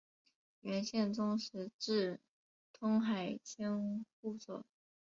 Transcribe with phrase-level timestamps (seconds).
[0.61, 2.19] 元宪宗时置
[2.73, 4.65] 通海千户所。